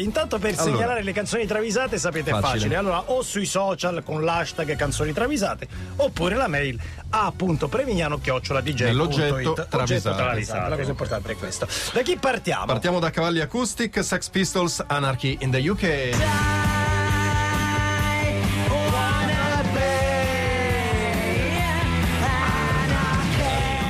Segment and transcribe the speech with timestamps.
[0.00, 0.64] Intanto per Allora.
[0.64, 2.74] segnalare le canzoni travisate sapete è Facile.
[2.74, 6.76] Allora o sui social con l'hashtag canzoni travisate oppure la mail
[7.10, 8.86] a appunto premignano chiocciola DJ.
[8.86, 10.16] Nell'oggetto Oggetto travisato.
[10.16, 10.68] travisato.
[10.68, 11.68] La cosa importante è questo.
[11.92, 12.64] Da chi partiamo?
[12.64, 16.63] Partiamo da Cavalli Acoustic, Sex Pistols, Anarchy in the UK.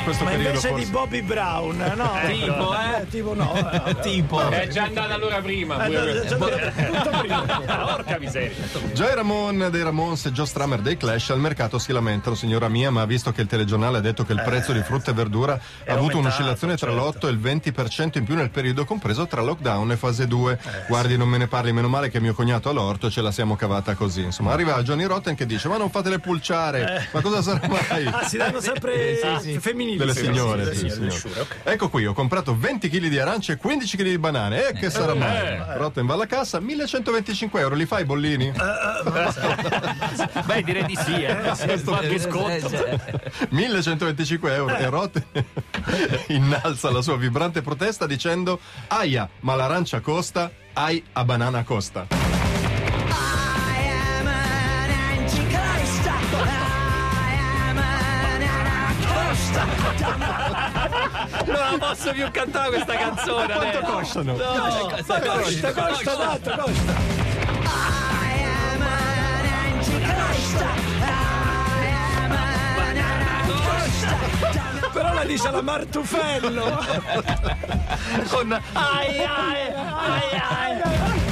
[0.04, 0.84] Questo Ma periodo invece forse...
[0.84, 2.12] di Bobby Brown, no?
[2.26, 3.06] Tipo, eh?
[3.08, 3.70] tipo no.
[3.86, 4.48] eh, Tipo.
[4.50, 5.82] È già andata allora prima.
[5.86, 7.40] eh, già- tutto prima.
[7.40, 8.52] Porca miseria.
[8.92, 12.90] Joey Ramone dei Ramones e Joe Strummer dei Clash al mercato si lamentano, signora mia,
[12.90, 15.54] ma visto che il telegiornale ha detto che il prezzo di frutta e verdura
[15.86, 17.26] ha avuto un'oscillazione tra certo.
[17.26, 20.58] l'8 e il 20% in più nel periodo compreso tra lockdown e fase 2.
[20.86, 23.32] Guardi, non me ne parli, meno male che mio cognato ha l'orto e ce la
[23.32, 24.22] siamo cavata così.
[24.22, 28.06] Insomma, arriva Johnny Rotten che dice: Ma non fatele pulciare, ma cosa sarà mai?
[28.06, 29.18] Ah, si danno sempre
[29.58, 29.92] femminili.
[29.96, 31.04] Delle sì, signore, sì, sì, sì, signore.
[31.04, 31.56] le sciure, ok.
[31.64, 34.68] Ecco qui, ho comprato 20 kg di arance e 15 kg di banane.
[34.68, 35.76] E che sarà mai?
[35.76, 37.74] Rotten va alla cassa, 1125 euro.
[37.74, 38.52] Li fai i bollini?
[40.44, 41.82] Beh, direi di sì, eh.
[41.84, 42.72] Qualche scotto.
[43.50, 45.24] 1125 euro e Rotten
[46.28, 52.23] innalza la sua vibrante protesta dicendo aia ma l'arancia costa ai a banana costa
[61.46, 63.52] Non la posso più cantare questa canzone.
[63.52, 63.92] quanto adesso.
[63.92, 64.34] costano?
[64.34, 67.22] Ma costa, costa, tanto, costa.
[74.92, 76.84] Però la dice la Martufello.
[78.30, 81.23] Con ai ai ai ai.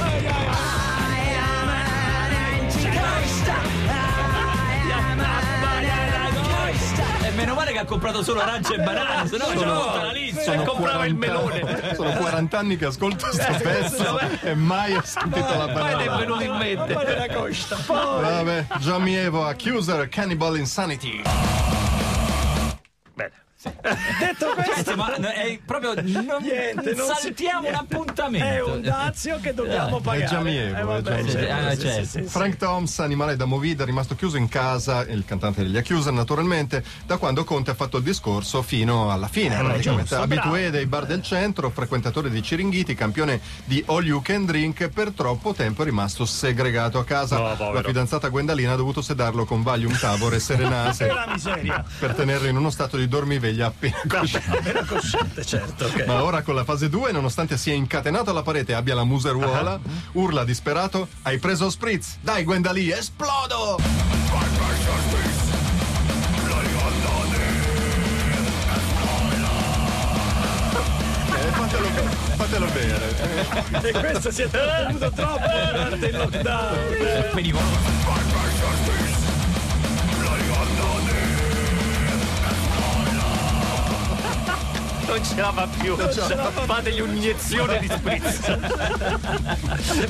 [7.33, 10.41] Meno male che ha comprato solo arance e banane, se no c'era tutta la lista.
[10.41, 11.95] Se comprava il 40 melone.
[11.95, 16.05] sono 40 anni che ascolto questo pezzo e mai ho sentito la Poi ti è
[16.05, 16.93] banana venuto in mente.
[16.93, 17.77] Ma nella costa.
[17.85, 18.21] Poi.
[18.21, 21.21] vabbè Gian Mievo Accuser Cannibal Insanity
[23.81, 23.97] Bene.
[24.19, 28.45] Detto questo, Senti, ma è proprio non, Niente, non si- saltiamo un appuntamento.
[28.47, 30.25] è un dazio che dobbiamo pagare.
[30.25, 31.69] già mievo, Eh, è vabbè, già mievo.
[31.71, 32.03] sì, certo.
[32.03, 32.29] sì, sì, sì.
[32.29, 36.83] Frank Toms, animale da movida, è rimasto chiuso in casa, il cantante degli Accuser naturalmente,
[37.05, 39.57] da quando Conte ha fatto il discorso fino alla fine.
[39.57, 40.09] praticamente.
[40.09, 44.89] giusto, Abitué dei bar del centro, frequentatore di Ciringhiti, campione di All You Can Drink,
[44.89, 47.37] per troppo tempo è rimasto segregato a casa.
[47.37, 47.71] No.
[47.73, 51.11] La fidanzata Gwendalina ha dovuto sedarlo con Valium Tavor e Serenase
[51.99, 54.61] per tenerlo in uno stato di dormiveglia appena cosciente.
[54.63, 55.85] Era cosciente, certo.
[55.85, 56.05] ok.
[56.05, 59.79] Ma ora con la fase 2, nonostante sia incatenato alla parete e abbia la museruola,
[60.13, 62.17] urla disperato: Hai preso spritz?
[62.21, 63.77] Dai, Gwendalì, esplodo!
[71.35, 71.87] Eh, fatelo,
[72.35, 73.87] fatelo bene.
[73.87, 76.77] E questo si è trattenuto troppo durante il lockdown.
[85.13, 85.95] Non ce la fa più.
[85.95, 88.57] Fategli un'iniezione di spritz.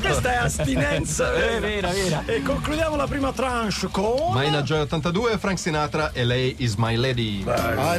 [0.00, 1.34] Questa è astinenza.
[1.34, 2.22] È vera, vera.
[2.24, 4.32] E concludiamo la prima tranche con.
[4.32, 7.44] Maina Joy 82, Frank Sinatra e lei is my lady.
[7.44, 7.98] I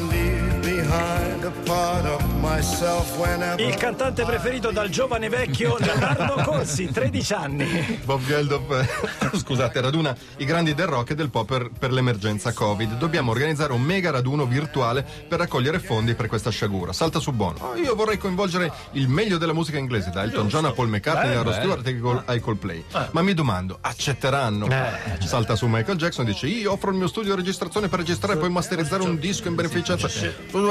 [0.65, 6.89] leave behind a part of myself whenever Il cantante preferito dal giovane vecchio Leonardo Corsi,
[6.91, 7.99] 13 anni.
[8.03, 12.53] Bob Geldof, eh, scusate, raduna i grandi del rock e del pop per, per l'emergenza
[12.53, 12.97] Covid.
[12.97, 16.93] Dobbiamo organizzare un mega raduno virtuale per raccogliere fondi per questa sciagura.
[16.93, 17.57] Salta su buono.
[17.61, 21.35] Oh, io vorrei coinvolgere il meglio della musica inglese, da Elton John a Paul McCartney
[21.35, 22.83] a Ross Stewart ai Col- ai Coldplay.
[23.11, 24.67] Ma mi domando, accetteranno?
[25.19, 28.35] Salta su Michael Jackson e dice: Io offro il mio studio di registrazione per registrare
[28.35, 30.07] e poi masterizzare un disco in beneficenza.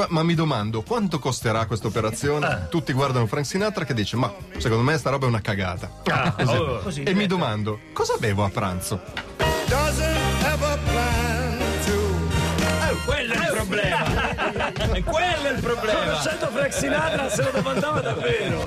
[0.09, 2.67] Ma mi domando, quanto costerà questa operazione?
[2.69, 5.89] Tutti guardano Frank Sinatra che dice: Ma secondo me sta roba è una cagata.
[6.81, 7.03] Così.
[7.03, 9.53] E mi domando, cosa bevo a pranzo?
[9.67, 14.03] doesn't have a plan to Quello è il problema.
[15.03, 15.99] Quello è il problema.
[15.99, 18.63] Conoscendo Frank Sinatra se lo domandava davvero.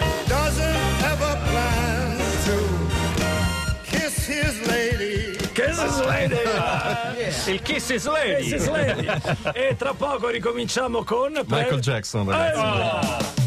[6.28, 7.52] Lady!
[7.52, 9.04] Il kiss is Che si lady.
[9.04, 9.36] lady!
[9.54, 11.32] E tra poco ricominciamo con.
[11.46, 13.36] Michael Jackson, ragazzi.
[13.36, 13.37] Eh,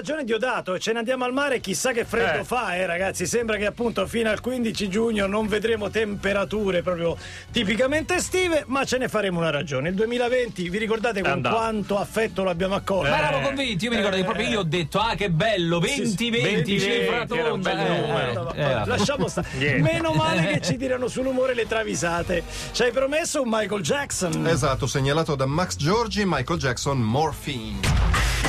[0.00, 2.44] ragione Diodato, ce ne andiamo al mare, chissà che freddo Eh.
[2.44, 3.26] fa, eh ragazzi.
[3.26, 7.16] Sembra che appunto fino al 15 giugno non vedremo temperature proprio
[7.52, 9.90] tipicamente estive, ma ce ne faremo una ragione.
[9.90, 11.54] Il 2020, vi ricordate con andato.
[11.54, 13.10] quanto affetto lo abbiamo accolto?
[13.10, 16.30] Ma eravamo convinti, io mi ricordo che proprio io ho detto, ah che bello, 20,
[16.30, 17.74] 20, 20, cifra che era un tonda.
[17.74, 18.52] bel eh, numero.
[18.54, 18.86] eh, vabbè.
[18.86, 19.48] Lasciamo stare.
[19.58, 19.80] Niente.
[19.82, 22.42] Meno male che ci tirano sull'umore le travisate.
[22.72, 24.46] Ci hai promesso un Michael Jackson.
[24.46, 28.39] Esatto, segnalato da Max Giorgi, Michael Jackson, Morphine.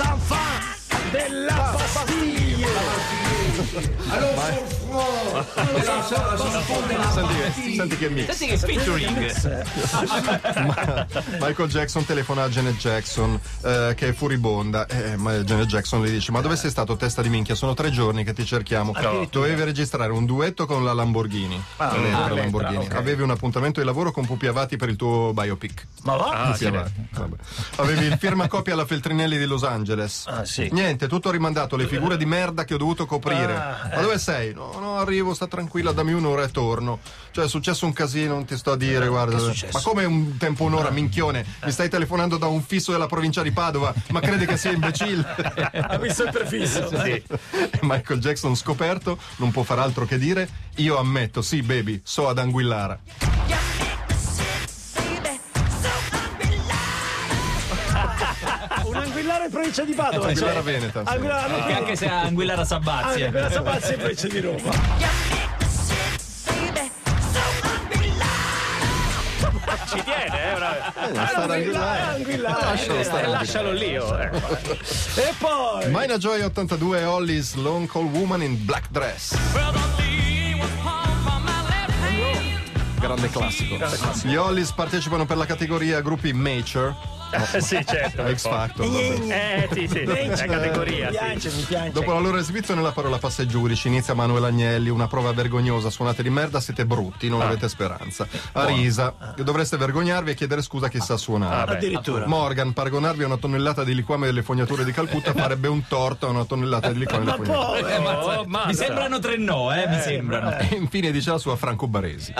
[0.00, 0.34] enfants
[1.12, 3.43] de la pastille.
[3.54, 4.72] Della pastiglia.
[7.10, 8.30] Senti, senti che mix.
[8.30, 9.32] Senti che featuring.
[11.40, 14.86] Michael Jackson telefona a Janet Jackson, eh, che è furibonda.
[14.86, 17.54] Eh, ma Janet Jackson le dice: Ma dove sei stato, testa di minchia?
[17.54, 18.92] Sono tre giorni che ti cerchiamo.
[19.30, 21.62] Dovevi registrare un duetto con la Lamborghini.
[21.76, 22.84] Ah, L'Elettra l'Elettra, Lamborghini.
[22.86, 22.94] ok.
[22.94, 25.86] Avevi un appuntamento di lavoro con Pupi Avati per il tuo biopic.
[26.02, 26.50] Ma va?
[26.52, 26.92] Pupi Avati.
[27.10, 27.36] Vabbè.
[27.76, 30.24] Avevi il firmacopia alla Feltrinelli di Los Angeles.
[30.26, 30.68] Ah, sì.
[30.72, 33.43] Niente, tutto rimandato, le figure di merda che ho dovuto coprire.
[33.52, 34.54] Ah, Ma dove sei?
[34.54, 37.00] No, no, arrivo, sta tranquilla, dammi un'ora e torno.
[37.30, 39.38] Cioè, è successo un casino, non ti sto a dire, guarda.
[39.38, 39.76] successo?
[39.76, 41.44] Ma come un tempo un'ora, minchione?
[41.64, 45.24] Mi stai telefonando da un fisso della provincia di Padova, ma credi che sia imbecille?
[45.94, 46.88] Ha visto il prefisso?
[47.04, 47.22] Sì.
[47.82, 52.38] Michael Jackson scoperto non può far altro che dire: Io ammetto, sì, baby, so ad
[52.38, 53.33] Anguillara.
[59.44, 60.26] Un anguillaro in provincia di Padova.
[60.28, 60.62] Anguillara cioè.
[60.62, 61.12] Veneta, sì.
[61.12, 63.30] Anguillaro Che anche se Anguillara Sabazia.
[63.30, 64.72] quella Sabazia in provincia di Roma.
[69.86, 72.70] Ci tiene, eh, ad Anguillara.
[72.70, 73.26] Lascialo eh, stare.
[73.26, 73.96] lascialo lì.
[73.96, 74.30] oh, eh.
[75.16, 79.36] E poi Mina Joy 82 e Holly's Lone Cold Woman in Black Dress.
[82.98, 83.76] Grande classico.
[84.22, 87.13] Gli Hollies partecipano per la categoria gruppi Mature
[87.52, 88.22] Eh, sì, certo.
[88.34, 88.42] X.
[88.48, 88.86] Factor.
[88.86, 90.14] Eh, sì, sì, la
[90.46, 91.08] categoria.
[91.10, 91.18] mi sì.
[91.24, 91.90] piace, mi piace.
[91.92, 95.90] Dopo la loro esibizione la parola passa ai giudici, inizia Manuel Agnelli, una prova vergognosa,
[95.90, 98.26] suonate di merda, siete brutti, non avete speranza.
[98.52, 101.72] Arisa, dovreste vergognarvi e chiedere scusa a chi sa suonare.
[101.72, 102.26] Addirittura.
[102.26, 106.30] Morgan, paragonarvi a una tonnellata di liquame delle fognature di Calcutta farebbe un torto a
[106.30, 107.80] una tonnellata di liquame delle Ma fognature.
[107.82, 108.66] poi Eh, mazza, Oh, mazza.
[108.68, 110.56] mi sembrano tre no, eh, mi sembrano.
[110.58, 112.32] E infine dice la sua Franco Baresi.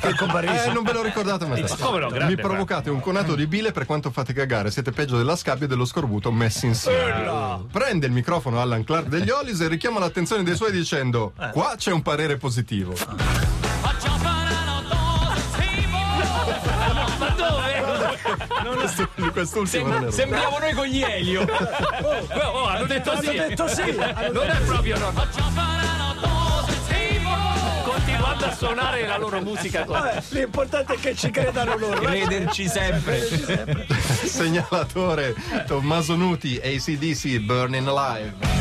[0.00, 0.68] Che con Baresi.
[0.68, 1.64] Eh, non ve lo ricordate mai?
[1.80, 4.70] Come no, grande, Mi provocate un conato di bile per quanto fate cagare.
[4.70, 7.66] Siete peggio della scabbia e dello scorbuto messi insieme.
[7.70, 11.92] Prende il microfono Alan Clark degli Hollies e richiama l'attenzione dei suoi dicendo: Qua c'è
[11.92, 12.94] un parere positivo.
[17.18, 17.76] Ma dove?
[19.32, 20.10] Quest'ultimo.
[20.10, 21.44] Sembriamo noi con gli Elio.
[22.50, 23.30] Oh, hanno detto Hanno sì.
[23.32, 23.82] detto sì.
[23.82, 25.12] hanno Non è proprio no.
[28.48, 32.00] A suonare la loro musica Vabbè, l'importante è che ci credano loro.
[32.00, 33.20] Crederci sempre.
[34.24, 35.34] Segnalatore
[35.66, 38.56] Tommaso Nuti, ACDC, Burning Alive.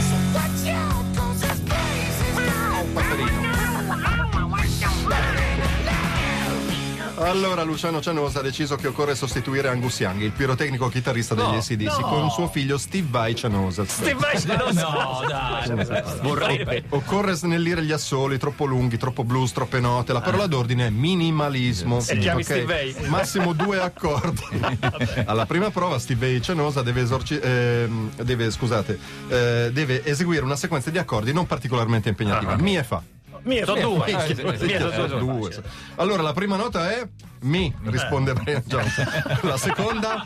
[7.20, 12.02] Allora Luciano Cianosa ha deciso che occorre sostituire Angus Young, il pirotecnico chitarrista degli ACDC,
[12.02, 13.86] con suo figlio Steve Vai Cianosa.
[13.86, 14.54] Steve Vai so.
[14.54, 16.04] No, dai.
[16.22, 16.84] Vorrebbe.
[16.90, 20.14] Occorre snellire gli assoli, troppo lunghi, troppo blues, troppe note.
[20.14, 22.04] La parola d'ordine è minimalismo.
[22.08, 22.46] E chiami Ok?
[22.46, 23.10] Steve Vai.
[23.10, 24.60] Massimo due accordi.
[25.26, 30.56] Alla prima prova Steve Vai Cianosa deve, esorci- ehm, deve, scusate, eh, deve eseguire una
[30.56, 32.56] sequenza di accordi non particolarmente impegnativa.
[32.58, 33.02] Mi e fa.
[33.44, 34.06] Mia Sono due.
[34.06, 35.64] Minchia, Mia, sono due, sono due.
[35.96, 37.08] Allora, la prima nota è
[37.42, 39.06] mi, risponde Brian Johnson.
[39.42, 40.26] La seconda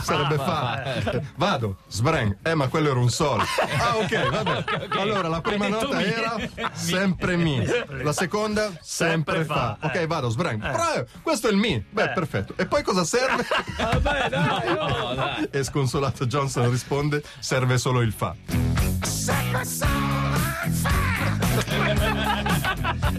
[0.00, 0.82] sarebbe fa.
[1.36, 2.38] Vado, sbrang.
[2.42, 3.40] Eh, ma quello era un sol.
[3.40, 4.64] Ah, ok, vabbè.
[4.98, 6.04] Allora, la prima nota mi.
[6.04, 6.36] era
[6.72, 7.62] sempre mi.
[8.02, 9.76] La seconda, sempre fa.
[9.82, 10.58] Ok, vado, sbrang.
[10.58, 11.84] Bra- Questo è il mi.
[11.90, 12.54] Beh, perfetto.
[12.56, 13.44] E poi cosa serve?
[13.76, 15.14] Vabbè, dai, no.
[15.14, 15.48] Dai.
[15.60, 18.34] E sconsolato Johnson risponde: serve solo il fa.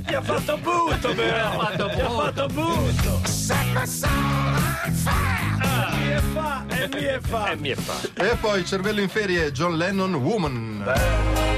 [0.06, 1.50] Ti ha fatto butto, però.
[1.76, 3.22] Ti ha fatto butto.
[5.98, 7.52] Mi e fa, e mi e fa.
[7.52, 8.24] Eh, mi è fa.
[8.24, 10.84] E poi cervello in ferie, John Lennon, Woman.
[10.86, 11.51] After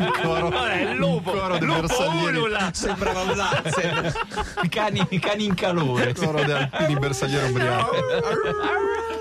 [0.00, 1.30] Un coro, il lupo.
[1.30, 2.36] coro di lupo bersaglieri.
[2.38, 2.70] ulula.
[2.72, 4.12] Sembrava un lazzer.
[4.70, 6.14] Cani, cani in calore.
[6.14, 7.96] Coro di alpini bersaglieri ubriachi.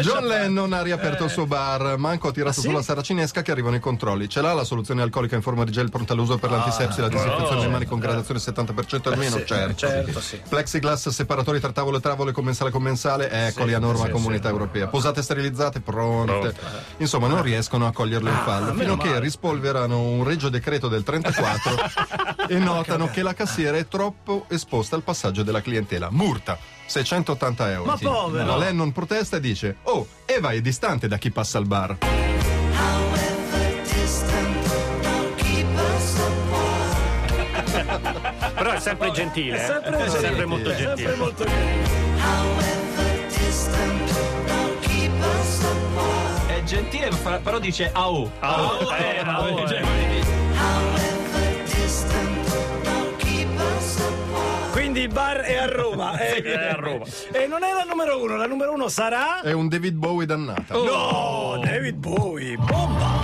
[0.00, 3.80] John Lennon ha riaperto il suo bar, Manco ha tirato sulla saracinesca che arrivano i
[3.80, 4.28] controlli.
[4.28, 7.08] Ce l'ha la soluzione alcolica in forma di gel pronta all'uso per l'antisepsi e la
[7.08, 9.44] disinfezione delle mani con gradazione 70% almeno?
[9.44, 9.74] certo.
[9.74, 10.40] certo, sì.
[10.48, 13.30] Plexiglass separatori tra tavolo e tavolo e commensale commensale?
[13.30, 14.88] Eccoli a norma comunità europea.
[14.88, 15.80] Posate sterilizzate?
[15.80, 16.54] Pronte.
[16.98, 18.74] Insomma, non riescono a coglierlo in fallo.
[18.74, 23.86] Fino a che rispolverano un regio decreto del 34 e notano che la cassiera è
[23.88, 26.08] troppo esposta al passaggio della clientela.
[26.10, 27.84] Multa 680 euro.
[27.84, 28.33] Ma povero.
[28.42, 31.98] La Lennon protesta e dice: Oh, Eva è distante da chi passa al bar.
[38.54, 39.56] Però è sempre gentile.
[39.56, 39.66] È eh.
[39.66, 41.16] sempre, È sempre gentile, molto è sempre gentile.
[41.16, 42.02] molto gentile.
[42.20, 44.12] However distant,
[44.46, 46.46] don't keep us apart.
[46.46, 48.30] È gentile, fa- però dice au.
[48.40, 48.78] Oh,
[54.94, 56.16] Quindi il bar è a Roma.
[56.22, 57.04] eh, è a Roma.
[57.32, 59.40] E non è la numero uno, la numero uno sarà.
[59.40, 60.74] È un David Bowie dannata.
[60.74, 63.22] No, David Bowie, bomba!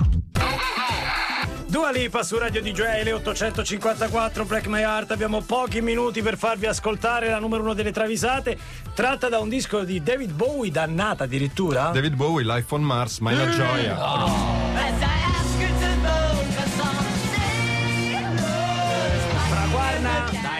[1.67, 5.11] Dua Lipa su Radio DJ, le 854 Black My Heart.
[5.11, 8.57] Abbiamo pochi minuti per farvi ascoltare la numero uno delle travisate,
[8.93, 11.91] tratta da un disco di David Bowie, dannata addirittura.
[11.93, 13.97] David Bowie, Life on Mars, ma è una gioia.
[13.97, 14.60] As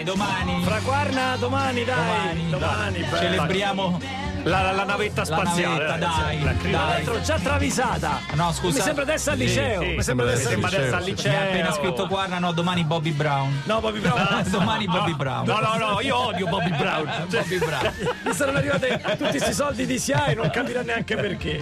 [0.01, 0.63] Dai, domani.
[0.63, 2.49] Fraguarna domani, dai.
[2.49, 3.17] Domani, bello.
[3.17, 3.99] Celebriamo
[4.43, 5.85] La, la- la navetta la spaziale.
[5.85, 6.43] navetta, dai.
[6.43, 7.03] La dai.
[7.05, 8.19] L'ho già travisata.
[8.33, 8.77] No, scusa.
[8.77, 9.81] Mi sembra adesso al Sì, liceo.
[9.81, 10.95] sì, Mi sembra adesso al liceo.
[10.95, 11.31] al Mi liceo.
[11.37, 13.61] ha appena scritto guarda, no, domani Bobby Brown.
[13.65, 14.43] No, Bobby Brown.
[14.49, 15.45] domani Bobby Brown.
[15.45, 17.05] No, no, no, io odio Bobby Brown.
[17.29, 17.93] Bobby Brown.
[18.25, 21.59] Mi saranno arrivati tutti questi soldi di SIA e non capirà neanche perché.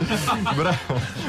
[0.56, 0.78] Bra-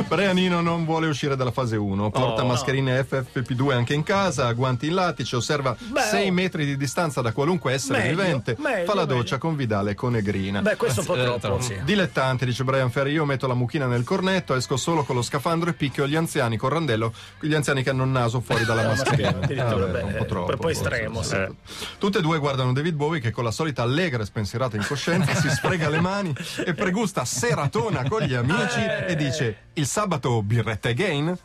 [0.07, 4.87] Brianino non vuole uscire dalla fase 1, porta Oh, mascherine FFP2 anche in casa, guanti
[4.87, 6.33] in lattice, osserva Beh, 6 oh.
[6.33, 9.38] metri di distanza da qualunque essere Meglio, vivente, meglio, fa la doccia meglio.
[9.38, 10.62] con Vidale e con Negrina.
[10.62, 11.64] Beh, questo è un po' troppo.
[11.64, 11.80] troppo.
[11.80, 11.85] sì.
[11.85, 15.70] Dilettante, dice Brian Ferry, io metto la mucchina nel cornetto, esco solo con lo scafandro
[15.70, 19.32] e picchio gli anziani con randello, gli anziani che hanno il naso fuori dalla mascherina.
[19.32, 20.50] Vabbè, beh, un po' troppo.
[20.52, 21.37] un po' forse, estremo, sì.
[21.66, 21.87] sì.
[21.99, 25.49] Tutte e due guardano David Bowie che con la solita allegra e spensierata incoscienza si
[25.49, 31.37] sfrega le mani e pregusta seratona con gli amici e dice il sabato birretta again?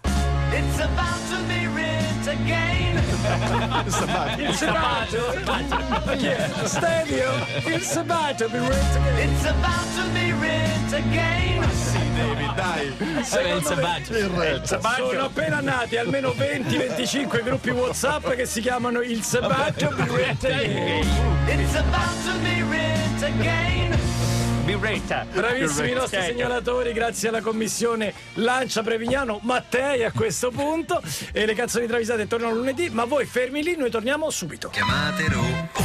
[0.52, 1.96] It's about to be writ
[4.38, 6.16] Il sabato.
[6.18, 6.50] Chi è?
[6.64, 7.32] Stadio.
[7.66, 8.48] Il sabato.
[8.50, 9.30] be again.
[9.30, 11.64] It's about to be writ again.
[12.56, 14.18] Dai, Eh, il sabaggio.
[14.18, 14.62] il re.
[14.64, 19.90] Sono appena nati almeno 20-25 gruppi WhatsApp che si chiamano il sabato.
[19.90, 21.08] be right again.
[21.48, 23.94] It's about to be writ again.
[24.66, 25.28] Birretta.
[25.32, 26.34] Bravissimi i nostri Birretta.
[26.34, 31.02] segnalatori, grazie alla commissione Lancia Prevignano, Mattei a questo punto.
[31.32, 34.70] E le canzoni travisate tornano lunedì, ma voi fermi lì, noi torniamo subito.
[34.70, 35.85] Chiamatelo